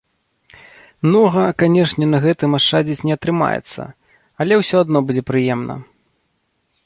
[1.07, 3.81] Многа, канешне, на гэтым ашчадзіць не атрымаецца,
[4.45, 5.75] але ўсё адно будзе прыемна.